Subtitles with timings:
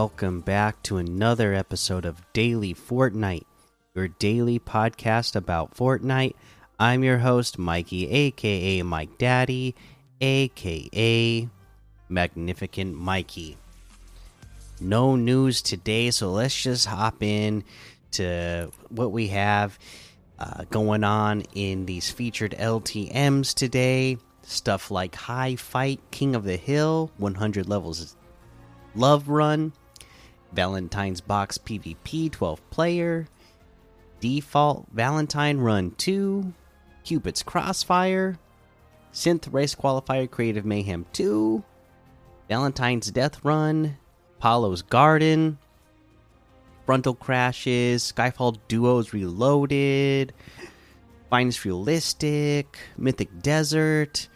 [0.00, 3.44] welcome back to another episode of Daily Fortnite,
[3.94, 6.32] your daily podcast about Fortnite.
[6.78, 9.74] I'm your host, Mikey, aka Mike Daddy,
[10.22, 11.46] aka
[12.08, 13.58] Magnificent Mikey.
[14.80, 17.62] No news today, so let's just hop in
[18.12, 19.78] to what we have
[20.38, 24.16] uh, going on in these featured LTMs today.
[24.44, 28.16] Stuff like High Fight, King of the Hill, 100 levels
[28.94, 29.72] Love Run,
[30.52, 33.26] Valentine's Box PvP 12 player,
[34.20, 36.52] Default Valentine Run 2,
[37.04, 38.38] Cupid's Crossfire,
[39.12, 41.62] Synth Race Qualifier Creative Mayhem 2,
[42.48, 43.96] Valentine's Death Run,
[44.38, 45.58] Apollo's Garden,
[46.86, 50.32] Frontal Crashes, Skyfall Duos Reloaded,
[51.30, 54.28] Finest Realistic, Mythic Desert,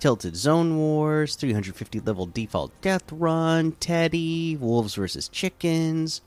[0.00, 5.28] Tilted Zone Wars, 350 level default death run, Teddy, Wolves vs.
[5.28, 6.22] Chickens,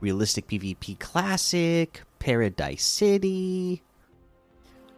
[0.00, 3.82] Realistic PvP Classic, Paradise City.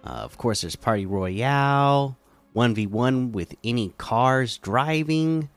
[0.05, 2.19] Uh, of course, there's Party Royale,
[2.57, 5.49] 1v1 with any cars driving,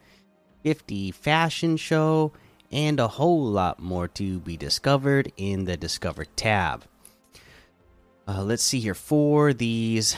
[0.61, 2.33] 50 Fashion Show,
[2.71, 6.83] and a whole lot more to be discovered in the Discover tab.
[8.27, 10.15] Uh, let's see here for these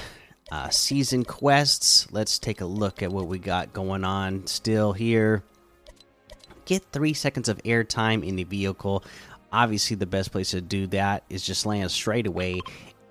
[0.52, 2.12] uh, season quests.
[2.12, 5.44] Let's take a look at what we got going on still here.
[6.66, 9.04] Get three seconds of airtime in the vehicle.
[9.52, 12.62] Obviously, the best place to do that is just land straight away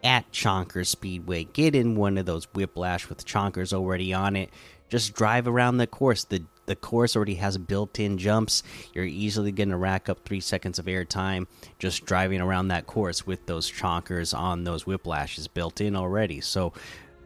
[0.04, 1.44] at Chonkers Speedway.
[1.44, 4.50] Get in one of those whiplash with Chonkers already on it.
[4.88, 6.24] Just drive around the course.
[6.24, 8.62] The the course already has built-in jumps.
[8.94, 11.48] You're easily going to rack up three seconds of airtime
[11.80, 16.40] just driving around that course with those chonkers on those whiplashes built in already.
[16.40, 16.72] So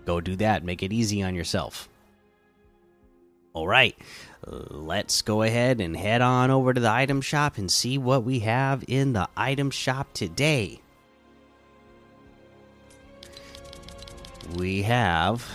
[0.04, 0.64] Go do that.
[0.64, 1.88] Make it easy on yourself.
[3.54, 3.96] All right,
[4.44, 8.40] let's go ahead and head on over to the item shop and see what we
[8.40, 10.80] have in the item shop today.
[14.56, 15.48] We have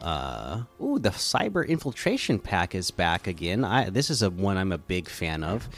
[0.00, 3.64] uh ooh the cyber infiltration pack is back again.
[3.64, 5.68] I this is a one I'm a big fan of.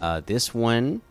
[0.00, 1.02] Uh this one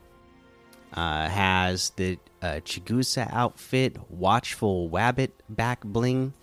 [0.93, 6.33] uh has the uh, Chigusa outfit, Watchful Wabbit back bling,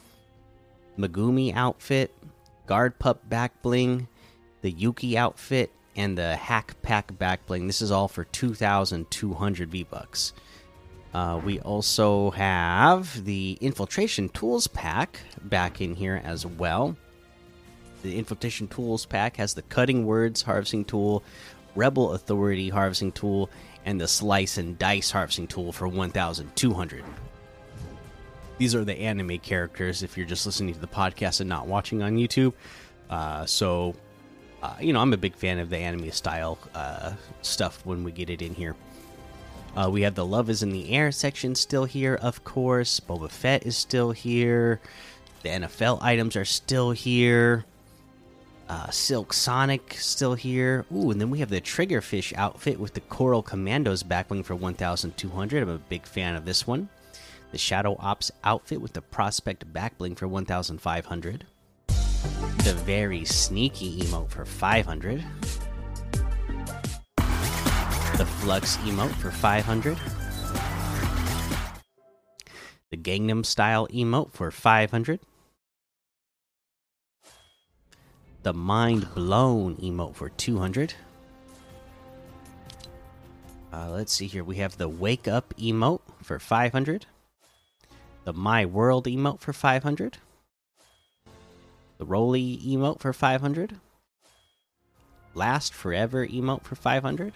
[0.98, 2.14] Megumi outfit,
[2.66, 4.08] Guard Pup back bling,
[4.62, 7.66] the Yuki outfit, and the Hack Pack back bling.
[7.66, 10.32] This is all for 2,200 V Bucks.
[11.14, 16.96] Uh, we also have the Infiltration Tools pack back in here as well.
[18.02, 21.24] The Infiltration Tools pack has the Cutting Words harvesting tool,
[21.74, 23.48] Rebel Authority harvesting tool,
[23.86, 27.04] and the Slice and Dice harvesting tool for 1,200.
[28.58, 32.02] These are the anime characters if you're just listening to the podcast and not watching
[32.02, 32.54] on YouTube.
[33.10, 33.94] Uh, so,
[34.62, 37.12] uh, you know, I'm a big fan of the anime style uh,
[37.42, 38.74] stuff when we get it in here.
[39.76, 42.98] Uh, we have the Love is in the Air section still here, of course.
[42.98, 44.80] Boba Fett is still here.
[45.42, 47.66] The NFL items are still here.
[48.70, 50.86] Uh, Silk Sonic still here.
[50.92, 55.62] Ooh, and then we have the Triggerfish outfit with the Coral Commandos backbling for 1,200.
[55.62, 56.88] I'm a big fan of this one.
[57.56, 61.46] The Shadow Ops outfit with the Prospect backbling for 1,500.
[61.86, 65.24] The Very Sneaky emote for 500.
[68.18, 69.96] The Flux emote for 500.
[72.90, 75.20] The Gangnam Style emote for 500
[78.42, 80.92] the mind blown emote for 200
[83.72, 87.06] uh, let's see here we have the wake up emote for 500
[88.26, 90.18] the my world emote for 500
[91.98, 93.78] the Rollie emote for 500
[95.34, 97.32] last forever emote for 500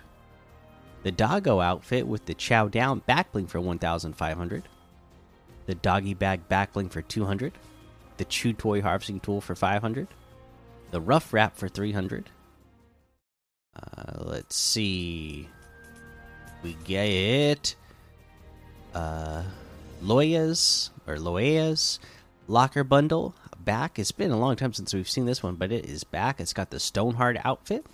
[1.04, 4.64] the doggo outfit with the chow down backbling for 1500
[5.66, 7.52] the doggy bag backbling for 200
[8.16, 10.08] the chew toy harvesting tool for 500
[10.90, 12.28] the rough wrap for 300
[13.76, 15.48] uh, let's see.
[16.62, 17.74] We get
[18.94, 19.42] uh
[20.00, 21.98] loya's or loya's
[22.46, 25.84] locker bundle back it's been a long time since we've seen this one but it
[25.84, 27.84] is back it's got the stoneheart outfit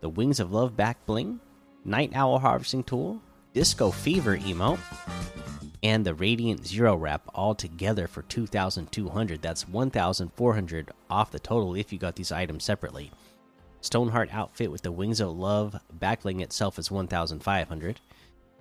[0.00, 1.40] the wings of love back bling
[1.84, 3.20] night owl harvesting tool
[3.54, 4.78] disco fever emote
[5.82, 9.40] and the Radiant Zero wrap all together for 2,200.
[9.40, 13.12] That's 1,400 off the total if you got these items separately.
[13.82, 18.00] Stoneheart outfit with the Wings of Love backbling itself is 1,500.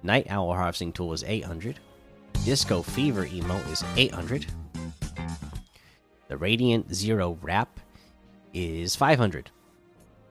[0.03, 1.79] Night Owl harvesting tool is 800.
[2.45, 4.45] Disco Fever emote is 800.
[6.27, 7.79] The Radiant Zero wrap
[8.53, 9.49] is 500.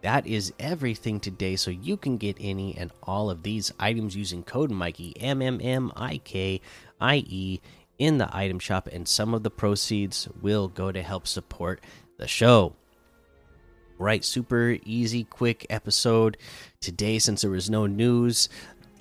[0.03, 4.45] That is everything today, so you can get any and all of these items using
[4.45, 6.61] code Mikey M M M I K
[7.01, 7.61] I E
[7.99, 11.81] in the item shop, and some of the proceeds will go to help support
[12.19, 12.77] the show.
[13.99, 16.37] Right, super easy, quick episode
[16.81, 18.49] today since there was no news.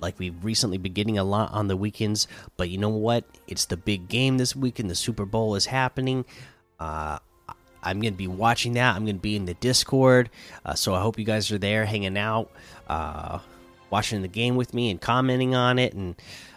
[0.00, 3.24] Like we've recently been getting a lot on the weekends, but you know what?
[3.46, 4.90] It's the big game this weekend.
[4.90, 6.24] The Super Bowl is happening.
[6.78, 7.18] Uh,
[7.82, 8.96] I'm going to be watching that.
[8.96, 10.30] I'm going to be in the Discord.
[10.64, 12.50] Uh, so I hope you guys are there hanging out,
[12.88, 13.38] uh,
[13.90, 16.16] watching the game with me and commenting on it and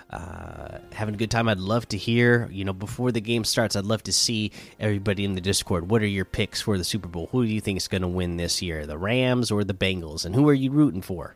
[0.10, 1.50] uh, having a good time.
[1.50, 5.26] I'd love to hear, you know, before the game starts, I'd love to see everybody
[5.26, 5.90] in the Discord.
[5.90, 7.28] What are your picks for the Super Bowl?
[7.32, 10.26] Who do you think is going to win this year, the Rams or the Bengals?
[10.26, 11.36] And who are you rooting for?